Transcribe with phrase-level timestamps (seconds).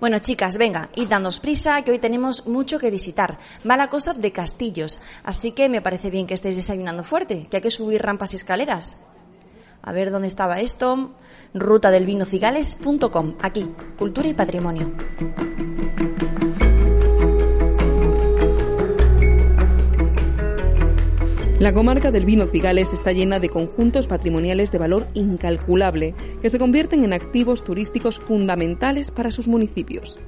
[0.00, 3.38] Bueno, chicas, venga, id dándos prisa, que hoy tenemos mucho que visitar.
[3.68, 7.56] Va la cosa de castillos, así que me parece bien que estéis desayunando fuerte, que
[7.56, 8.96] hay que subir rampas y escaleras.
[9.82, 11.12] A ver dónde estaba esto.
[11.54, 14.92] Ruta del vino cigales.com, aquí, cultura y patrimonio.
[21.58, 26.58] La comarca del Vino Cigales está llena de conjuntos patrimoniales de valor incalculable que se
[26.58, 30.18] convierten en activos turísticos fundamentales para sus municipios.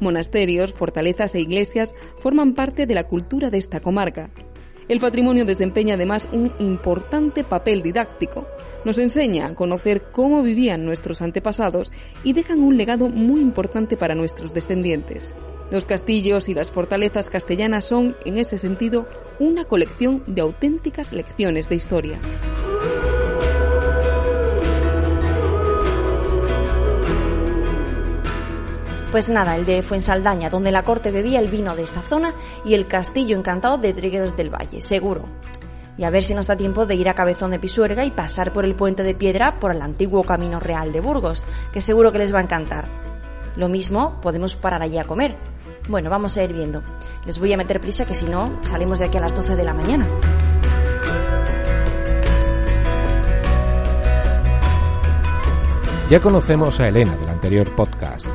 [0.00, 4.30] Monasterios, fortalezas e iglesias forman parte de la cultura de esta comarca.
[4.88, 8.44] El patrimonio desempeña además un importante papel didáctico.
[8.84, 11.92] Nos enseña a conocer cómo vivían nuestros antepasados
[12.24, 15.36] y dejan un legado muy importante para nuestros descendientes.
[15.70, 19.06] Los castillos y las fortalezas castellanas son, en ese sentido,
[19.38, 22.18] una colección de auténticas lecciones de historia.
[29.14, 32.74] Pues nada, el de Fuensaldaña, donde la corte bebía el vino de esta zona y
[32.74, 35.28] el castillo encantado de Trigueros del Valle, seguro.
[35.96, 38.52] Y a ver si nos da tiempo de ir a Cabezón de Pisuerga y pasar
[38.52, 42.18] por el puente de piedra por el antiguo camino real de Burgos, que seguro que
[42.18, 42.88] les va a encantar.
[43.54, 45.36] Lo mismo, podemos parar allí a comer.
[45.88, 46.82] Bueno, vamos a ir viendo.
[47.26, 49.64] Les voy a meter prisa que si no, salimos de aquí a las 12 de
[49.64, 50.06] la mañana.
[56.10, 58.26] Ya conocemos a Elena del anterior podcast.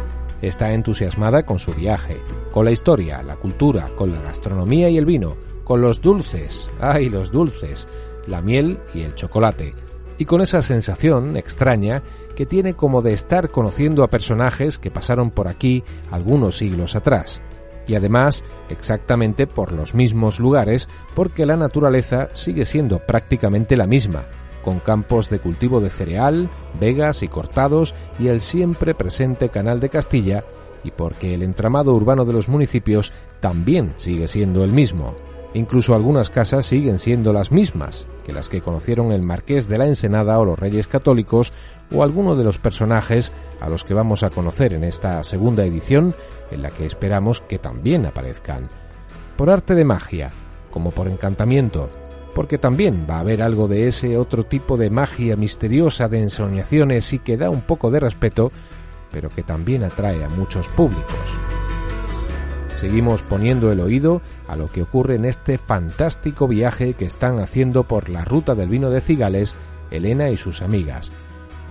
[0.42, 5.06] Está entusiasmada con su viaje, con la historia, la cultura, con la gastronomía y el
[5.06, 7.88] vino, con los dulces, ay los dulces,
[8.28, 9.74] la miel y el chocolate,
[10.20, 12.04] y con esa sensación extraña
[12.36, 17.42] que tiene como de estar conociendo a personajes que pasaron por aquí algunos siglos atrás,
[17.88, 24.26] y además exactamente por los mismos lugares porque la naturaleza sigue siendo prácticamente la misma,
[24.62, 29.88] con campos de cultivo de cereal, vegas y cortados y el siempre presente Canal de
[29.88, 30.44] Castilla,
[30.84, 35.16] y porque el entramado urbano de los municipios también sigue siendo el mismo.
[35.54, 39.88] Incluso algunas casas siguen siendo las mismas que las que conocieron el Marqués de la
[39.88, 41.52] Ensenada o los Reyes Católicos
[41.92, 46.14] o alguno de los personajes a los que vamos a conocer en esta segunda edición
[46.52, 48.70] en la que esperamos que también aparezcan.
[49.36, 50.32] Por arte de magia,
[50.70, 51.90] como por encantamiento,
[52.36, 57.12] porque también va a haber algo de ese otro tipo de magia misteriosa de ensoñaciones
[57.14, 58.52] y que da un poco de respeto,
[59.12, 61.36] pero que también atrae a muchos públicos.
[62.80, 67.84] Seguimos poniendo el oído a lo que ocurre en este fantástico viaje que están haciendo
[67.84, 69.58] por la ruta del vino de Cigales
[69.92, 71.12] Elena y sus amigas.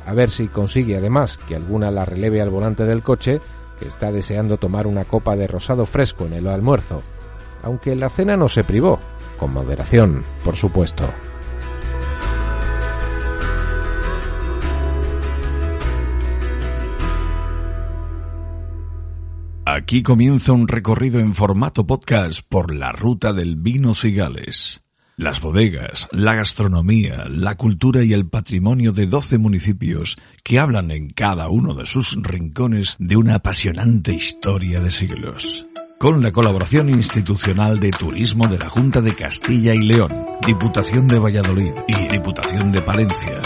[0.05, 3.41] A ver si consigue además que alguna la releve al volante del coche,
[3.79, 7.01] que está deseando tomar una copa de rosado fresco en el almuerzo.
[7.63, 8.99] Aunque la cena no se privó,
[9.39, 11.05] con moderación, por supuesto.
[19.79, 24.81] Aquí comienza un recorrido en formato podcast por la ruta del vino Cigales.
[25.17, 31.11] Las bodegas, la gastronomía, la cultura y el patrimonio de 12 municipios que hablan en
[31.11, 35.65] cada uno de sus rincones de una apasionante historia de siglos
[35.97, 40.13] con la colaboración institucional de Turismo de la Junta de Castilla y León,
[40.45, 43.43] Diputación de Valladolid y Diputación de Palencia.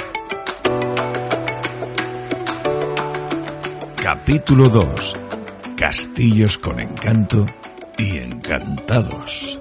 [3.96, 5.14] Capítulo 2.
[5.82, 7.44] Castillos con encanto
[7.98, 9.58] y encantados.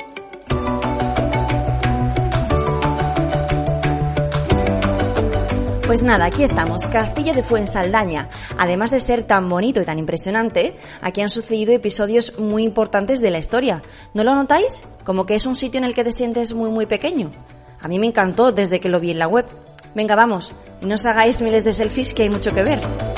[5.88, 8.30] Pues nada, aquí estamos, Castillo de Fuensaldaña.
[8.60, 13.32] Además de ser tan bonito y tan impresionante, aquí han sucedido episodios muy importantes de
[13.32, 13.82] la historia.
[14.14, 14.84] ¿No lo notáis?
[15.04, 17.32] Como que es un sitio en el que te sientes muy muy pequeño.
[17.80, 19.48] A mí me encantó desde que lo vi en la web.
[19.96, 23.11] Venga, vamos, y no os hagáis miles de selfies que hay mucho que ver.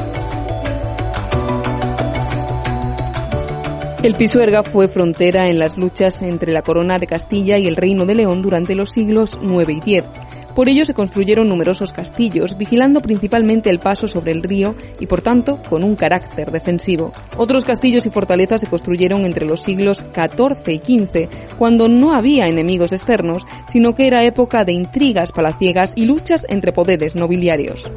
[4.03, 8.05] El Pisuerga fue frontera en las luchas entre la corona de Castilla y el reino
[8.05, 10.09] de León durante los siglos IX y X.
[10.53, 15.21] Por ello se construyeron numerosos castillos, vigilando principalmente el paso sobre el río y por
[15.21, 17.13] tanto con un carácter defensivo.
[17.37, 22.47] Otros castillos y fortalezas se construyeron entre los siglos XIV y XV, cuando no había
[22.47, 27.89] enemigos externos, sino que era época de intrigas palaciegas y luchas entre poderes nobiliarios.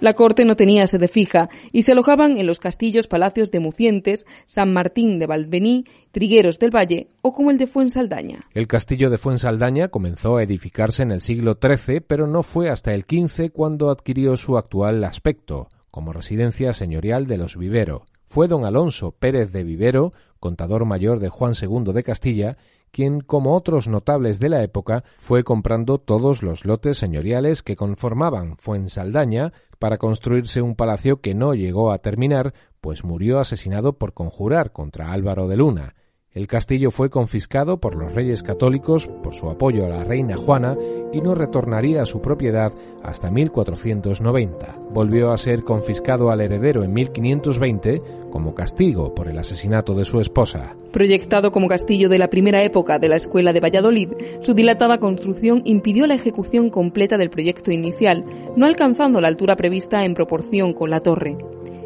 [0.00, 4.26] La corte no tenía sede fija y se alojaban en los castillos palacios de Mucientes,
[4.46, 8.46] San Martín de Valvení, Trigueros del Valle o como el de Fuensaldaña.
[8.54, 12.94] El castillo de Fuensaldaña comenzó a edificarse en el siglo XIII, pero no fue hasta
[12.94, 18.06] el XV cuando adquirió su actual aspecto, como residencia señorial de los Vivero.
[18.24, 22.56] Fue don Alonso Pérez de Vivero, contador mayor de Juan II de Castilla,
[22.90, 28.56] quien, como otros notables de la época, fue comprando todos los lotes señoriales que conformaban
[28.56, 34.72] Fuensaldaña para construirse un palacio que no llegó a terminar, pues murió asesinado por conjurar
[34.72, 35.94] contra Álvaro de Luna.
[36.32, 40.76] El castillo fue confiscado por los reyes católicos por su apoyo a la reina Juana
[41.12, 42.72] y no retornaría a su propiedad
[43.02, 44.78] hasta 1490.
[44.92, 48.00] Volvió a ser confiscado al heredero en 1520
[48.30, 50.76] como castigo por el asesinato de su esposa.
[50.92, 54.10] Proyectado como castillo de la primera época de la Escuela de Valladolid,
[54.40, 58.24] su dilatada construcción impidió la ejecución completa del proyecto inicial,
[58.54, 61.36] no alcanzando la altura prevista en proporción con la torre.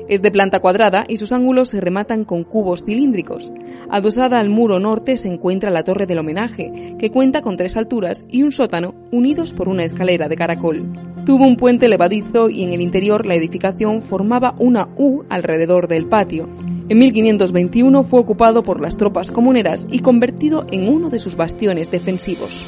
[0.06, 3.50] Es de planta cuadrada y sus ángulos se rematan con cubos cilíndricos.
[3.88, 8.26] Adosada al muro norte se encuentra la torre del homenaje, que cuenta con tres alturas
[8.28, 10.92] y un sótano unidos por una escalera de caracol.
[11.24, 16.06] Tuvo un puente levadizo y en el interior la edificación formaba una U alrededor del
[16.06, 16.50] patio.
[16.90, 21.90] En 1521 fue ocupado por las tropas comuneras y convertido en uno de sus bastiones
[21.90, 22.62] defensivos.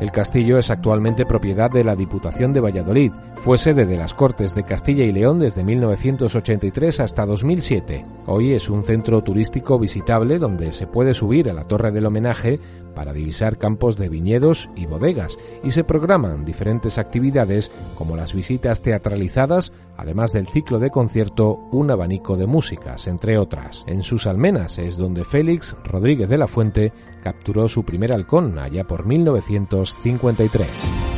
[0.00, 3.12] El castillo es actualmente propiedad de la Diputación de Valladolid.
[3.34, 8.04] Fue sede de las Cortes de Castilla y León desde 1983 hasta 2007.
[8.26, 12.60] Hoy es un centro turístico visitable donde se puede subir a la Torre del Homenaje
[12.94, 18.82] para divisar campos de viñedos y bodegas y se programan diferentes actividades como las visitas
[18.82, 23.84] teatralizadas, además del ciclo de concierto Un abanico de músicas, entre otras.
[23.86, 26.92] En sus almenas es donde Félix Rodríguez de la Fuente
[27.22, 29.06] capturó su primer halcón allá por
[29.94, 31.17] 1953.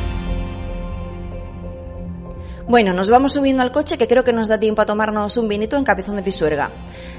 [2.71, 5.49] Bueno, nos vamos subiendo al coche que creo que nos da tiempo a tomarnos un
[5.49, 6.71] vinito en Cabezón de Pisuerga.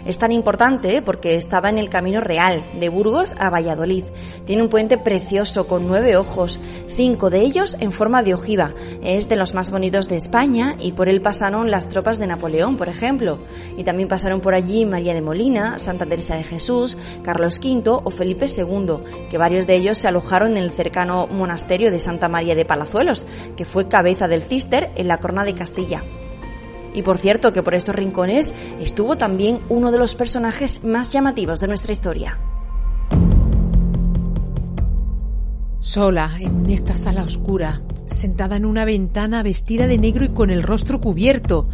[0.07, 4.05] Es tan importante porque estaba en el camino real, de Burgos a Valladolid.
[4.47, 6.59] Tiene un puente precioso con nueve ojos,
[6.89, 8.73] cinco de ellos en forma de ojiva.
[9.03, 12.79] Es de los más bonitos de España y por él pasaron las tropas de Napoleón,
[12.79, 13.39] por ejemplo.
[13.77, 18.11] Y también pasaron por allí María de Molina, Santa Teresa de Jesús, Carlos V o
[18.11, 22.55] Felipe II, que varios de ellos se alojaron en el cercano monasterio de Santa María
[22.55, 26.03] de Palazuelos, que fue cabeza del cister en la corona de Castilla.
[26.95, 31.61] Y por cierto que por estos rincones estuvo también uno de los personajes más llamativos
[31.61, 32.39] de nuestra historia.
[35.79, 40.63] Sola, en esta sala oscura, sentada en una ventana vestida de negro y con el
[40.63, 41.69] rostro cubierto.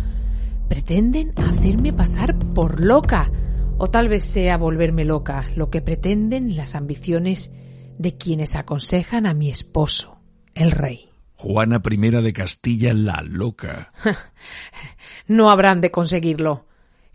[0.68, 3.30] Pretenden hacerme pasar por loca,
[3.76, 7.50] o tal vez sea volverme loca, lo que pretenden las ambiciones
[7.98, 10.18] de quienes aconsejan a mi esposo,
[10.54, 11.10] el rey.
[11.40, 13.92] Juana I de Castilla la loca.
[15.28, 16.66] no habrán de conseguirlo.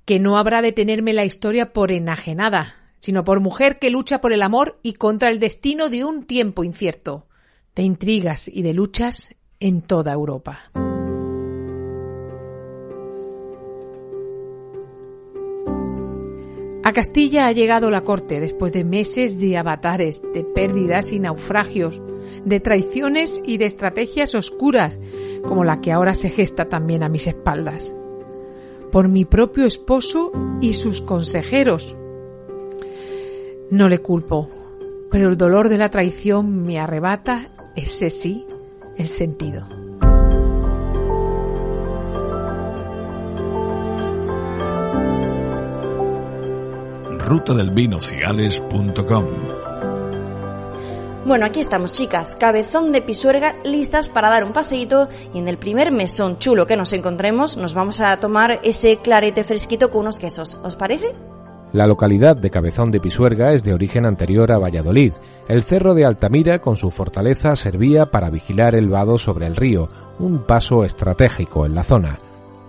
[0.06, 4.31] Que no habrá de tenerme la historia por enajenada, sino por mujer que lucha por
[4.31, 7.28] el amor y contra el destino de un tiempo incierto,
[7.75, 10.72] de intrigas y de luchas en toda Europa.
[16.86, 22.02] A Castilla ha llegado la corte después de meses de avatares, de pérdidas y naufragios,
[22.45, 25.00] de traiciones y de estrategias oscuras,
[25.44, 27.95] como la que ahora se gesta también a mis espaldas,
[28.92, 30.31] por mi propio esposo
[30.62, 31.95] y sus consejeros.
[33.69, 34.50] No le culpo,
[35.10, 38.45] pero el dolor de la traición me arrebata, ese sí,
[38.98, 39.68] el sentido.
[47.34, 49.73] ruta del vino cigales.com
[51.25, 55.57] bueno, aquí estamos chicas, cabezón de pisuerga, listas para dar un paseíto y en el
[55.57, 60.18] primer mesón chulo que nos encontremos nos vamos a tomar ese clarete fresquito con unos
[60.18, 60.57] quesos.
[60.64, 61.16] ¿Os parece?
[61.71, 65.14] La localidad de Cabezón de Pisuerga es de origen anterior a Valladolid.
[65.47, 69.90] El cerro de Altamira con su fortaleza servía para vigilar el vado sobre el río,
[70.19, 72.19] un paso estratégico en la zona.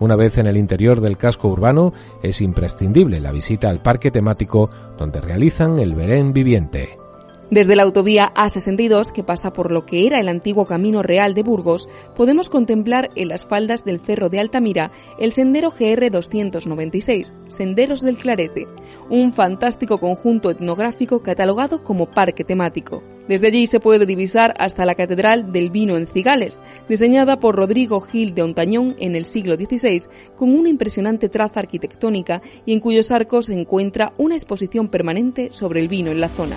[0.00, 4.70] Una vez en el interior del casco urbano, es imprescindible la visita al parque temático
[4.96, 7.03] donde realizan el Belén viviente.
[7.50, 11.42] Desde la autovía A62, que pasa por lo que era el antiguo Camino Real de
[11.42, 18.00] Burgos, podemos contemplar en las faldas del Cerro de Altamira el sendero GR 296, Senderos
[18.00, 18.66] del Clarete,
[19.10, 23.02] un fantástico conjunto etnográfico catalogado como parque temático.
[23.28, 28.00] Desde allí se puede divisar hasta la Catedral del Vino en Cigales, diseñada por Rodrigo
[28.00, 33.10] Gil de Ontañón en el siglo XVI, con una impresionante traza arquitectónica y en cuyos
[33.10, 36.56] arcos se encuentra una exposición permanente sobre el vino en la zona.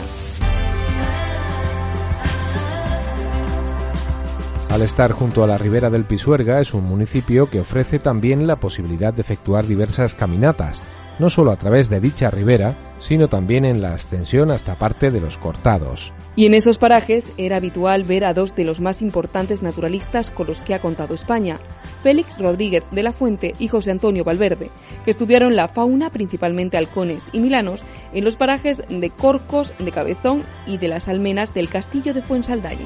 [4.78, 8.58] Al estar junto a la ribera del Pisuerga es un municipio que ofrece también la
[8.58, 10.84] posibilidad de efectuar diversas caminatas.
[11.18, 15.20] no solo a través de dicha ribera, sino también en la ascensión hasta parte de
[15.20, 16.14] los cortados.
[16.36, 20.46] Y en esos parajes era habitual ver a dos de los más importantes naturalistas con
[20.46, 21.60] los que ha contado España,
[22.04, 24.70] Félix Rodríguez de la Fuente y José Antonio Valverde,
[25.06, 30.44] que estudiaron la fauna, principalmente halcones y milanos, en los parajes de Corcos, de Cabezón
[30.68, 32.86] y de las almenas del castillo de Fuensaldaña.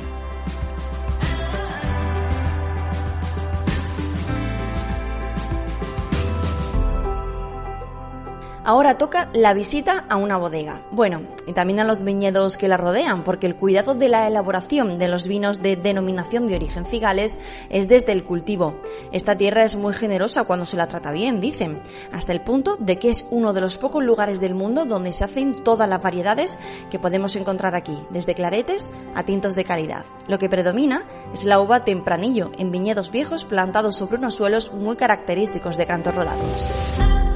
[8.64, 10.84] Ahora toca la visita a una bodega.
[10.92, 15.00] Bueno, y también a los viñedos que la rodean, porque el cuidado de la elaboración
[15.00, 17.40] de los vinos de denominación de origen cigales
[17.70, 18.76] es desde el cultivo.
[19.12, 23.00] Esta tierra es muy generosa cuando se la trata bien, dicen, hasta el punto de
[23.00, 26.60] que es uno de los pocos lugares del mundo donde se hacen todas las variedades
[26.92, 30.06] que podemos encontrar aquí, desde claretes a tintos de calidad.
[30.28, 34.98] Lo que predomina es la uva tempranillo en viñedos viejos plantados sobre unos suelos muy
[34.98, 37.31] característicos de cantos rodados.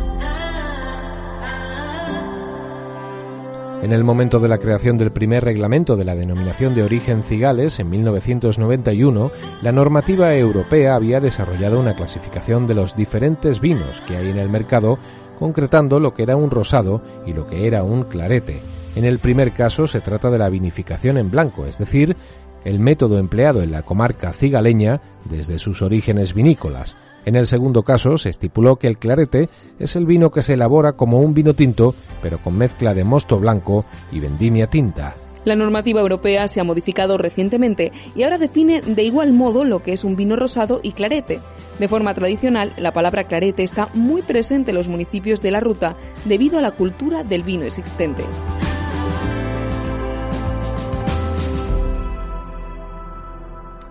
[3.85, 7.79] En el momento de la creación del primer reglamento de la denominación de origen cigales,
[7.79, 9.29] en 1991,
[9.61, 14.49] la normativa europea había desarrollado una clasificación de los diferentes vinos que hay en el
[14.49, 14.97] mercado,
[15.37, 18.59] concretando lo que era un rosado y lo que era un clarete.
[18.95, 22.17] En el primer caso se trata de la vinificación en blanco, es decir,
[22.63, 24.99] el método empleado en la comarca cigaleña
[25.29, 26.97] desde sus orígenes vinícolas.
[27.25, 30.93] En el segundo caso, se estipuló que el clarete es el vino que se elabora
[30.93, 35.15] como un vino tinto, pero con mezcla de mosto blanco y vendimia tinta.
[35.43, 39.93] La normativa europea se ha modificado recientemente y ahora define de igual modo lo que
[39.93, 41.39] es un vino rosado y clarete.
[41.79, 45.95] De forma tradicional, la palabra clarete está muy presente en los municipios de la ruta
[46.25, 48.23] debido a la cultura del vino existente.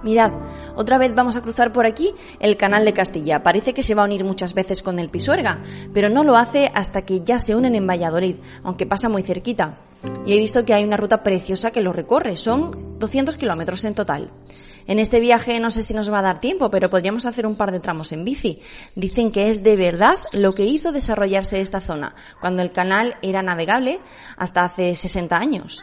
[0.02, 0.32] Mirad,
[0.76, 3.42] otra vez vamos a cruzar por aquí el canal de Castilla.
[3.42, 5.62] Parece que se va a unir muchas veces con el Pisuerga,
[5.92, 9.78] pero no lo hace hasta que ya se unen en Valladolid, aunque pasa muy cerquita.
[10.26, 13.94] Y he visto que hay una ruta preciosa que lo recorre, son 200 kilómetros en
[13.94, 14.30] total.
[14.86, 17.56] En este viaje no sé si nos va a dar tiempo, pero podríamos hacer un
[17.56, 18.60] par de tramos en bici.
[18.94, 23.42] Dicen que es de verdad lo que hizo desarrollarse esta zona, cuando el canal era
[23.42, 24.00] navegable
[24.36, 25.82] hasta hace 60 años.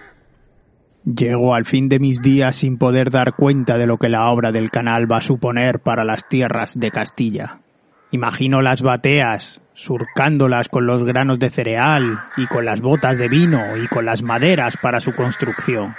[1.04, 4.52] Llego al fin de mis días sin poder dar cuenta de lo que la obra
[4.52, 7.62] del canal va a suponer para las tierras de Castilla.
[8.12, 13.78] Imagino las bateas, surcándolas con los granos de cereal y con las botas de vino
[13.84, 15.96] y con las maderas para su construcción.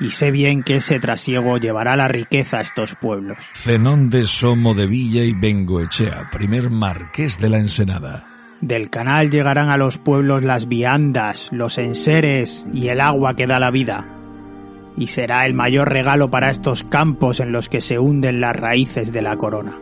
[0.00, 3.38] Y sé bien que ese trasiego llevará la riqueza a estos pueblos.
[3.54, 8.24] Zenón de Somo de Villa y Bengoechea, primer marqués de la Ensenada.
[8.60, 13.60] Del canal llegarán a los pueblos las viandas, los enseres y el agua que da
[13.60, 14.22] la vida
[14.96, 19.12] y será el mayor regalo para estos campos en los que se hunden las raíces
[19.12, 19.78] de la corona.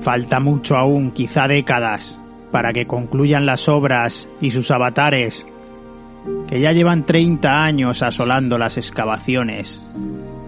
[0.00, 2.20] Falta mucho aún, quizá décadas,
[2.50, 5.44] para que concluyan las obras y sus avatares,
[6.48, 9.84] que ya llevan 30 años asolando las excavaciones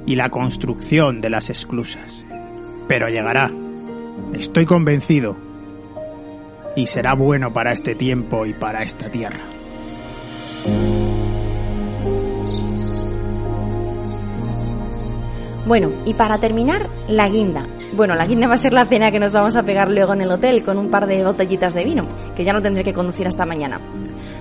[0.06, 2.24] y la construcción de las esclusas.
[2.86, 3.50] Pero llegará,
[4.32, 5.36] estoy convencido,
[6.76, 9.40] y será bueno para este tiempo y para esta tierra.
[15.68, 17.62] Bueno, y para terminar, la guinda.
[17.92, 20.22] Bueno, la guinda va a ser la cena que nos vamos a pegar luego en
[20.22, 23.28] el hotel con un par de botellitas de vino, que ya no tendré que conducir
[23.28, 23.78] hasta mañana.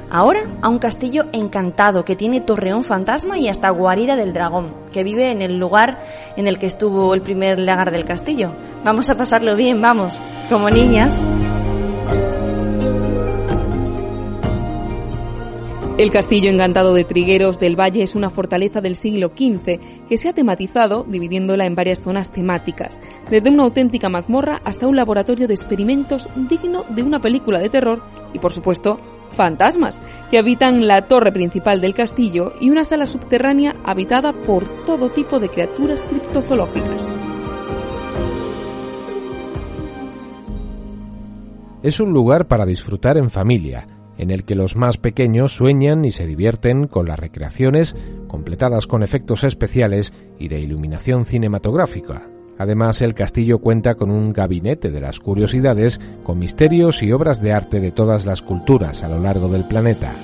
[0.10, 5.04] Ahora a un castillo encantado que tiene torreón fantasma y hasta guarida del dragón, que
[5.04, 6.00] vive en el lugar
[6.38, 8.54] en el que estuvo el primer lagar del castillo.
[8.86, 11.14] Vamos a pasarlo bien, vamos, como niñas.
[15.98, 20.30] El castillo encantado de Trigueros del Valle es una fortaleza del siglo XV que se
[20.30, 23.00] ha tematizado dividiéndola en varias zonas temáticas,
[23.32, 28.04] desde una auténtica mazmorra hasta un laboratorio de experimentos digno de una película de terror
[28.32, 29.00] y, por supuesto,
[29.32, 30.00] fantasmas
[30.30, 35.40] que habitan la torre principal del castillo y una sala subterránea habitada por todo tipo
[35.40, 37.10] de criaturas criptozoológicas.
[41.82, 46.12] Es un lugar para disfrutar en familia en el que los más pequeños sueñan y
[46.12, 47.96] se divierten con las recreaciones
[48.28, 52.30] completadas con efectos especiales y de iluminación cinematográfica.
[52.58, 57.54] Además, el castillo cuenta con un gabinete de las curiosidades con misterios y obras de
[57.54, 60.16] arte de todas las culturas a lo largo del planeta.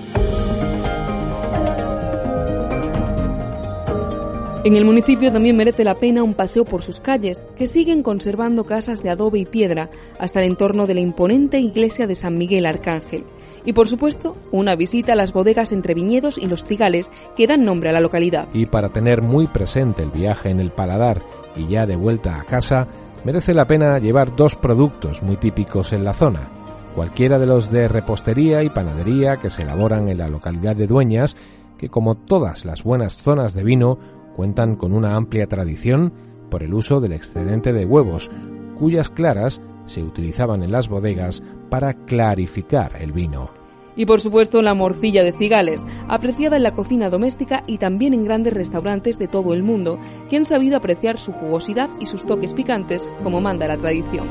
[4.63, 8.63] En el municipio también merece la pena un paseo por sus calles, que siguen conservando
[8.63, 12.65] casas de adobe y piedra hasta el entorno de la imponente iglesia de San Miguel
[12.65, 13.25] Arcángel,
[13.65, 17.63] y por supuesto una visita a las bodegas entre viñedos y los tigales que dan
[17.63, 18.47] nombre a la localidad.
[18.53, 21.23] Y para tener muy presente el viaje en el paladar
[21.55, 22.87] y ya de vuelta a casa,
[23.23, 26.49] merece la pena llevar dos productos muy típicos en la zona.
[26.95, 31.35] cualquiera de los de repostería y panadería que se elaboran en la localidad de Dueñas,
[31.77, 33.97] que como todas las buenas zonas de vino
[34.35, 36.13] cuentan con una amplia tradición
[36.51, 38.29] por el uso del excedente de huevos,
[38.77, 41.41] cuyas claras se utilizaban en las bodegas
[41.73, 43.49] para clarificar el vino.
[43.95, 48.23] Y por supuesto la morcilla de cigales, apreciada en la cocina doméstica y también en
[48.23, 49.97] grandes restaurantes de todo el mundo,
[50.29, 54.29] que han sabido apreciar su jugosidad y sus toques picantes como manda la tradición.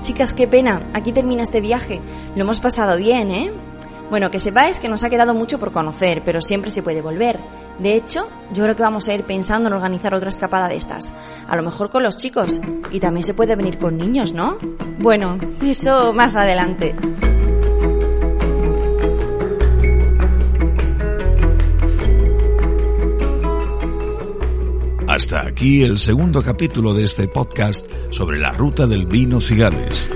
[0.00, 2.00] Chicas, qué pena, aquí termina este viaje.
[2.34, 3.52] Lo hemos pasado bien, ¿eh?
[4.10, 7.38] Bueno, que sepáis que nos ha quedado mucho por conocer, pero siempre se puede volver.
[7.78, 11.12] De hecho, yo creo que vamos a ir pensando en organizar otra escapada de estas.
[11.46, 12.60] A lo mejor con los chicos.
[12.90, 14.58] Y también se puede venir con niños, ¿no?
[14.98, 16.94] Bueno, eso más adelante.
[25.08, 30.10] Hasta aquí el segundo capítulo de este podcast sobre la ruta del vino Cigales.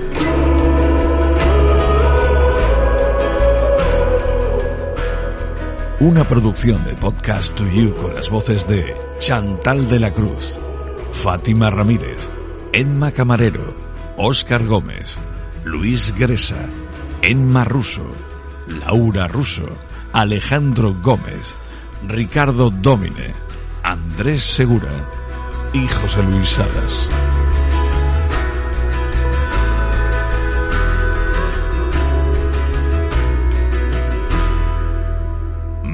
[6.01, 10.57] Una producción de Podcast to You con las voces de Chantal de la Cruz,
[11.11, 12.27] Fátima Ramírez,
[12.73, 13.77] Emma Camarero,
[14.17, 15.19] Óscar Gómez,
[15.63, 16.65] Luis Gresa,
[17.21, 18.09] Emma Russo,
[18.83, 19.77] Laura Russo,
[20.11, 21.55] Alejandro Gómez,
[22.07, 23.35] Ricardo Domine,
[23.83, 25.07] Andrés Segura
[25.71, 27.30] y José Luis Salas.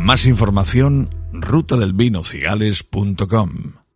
[0.07, 3.86] Más información rutadelvinocigales.com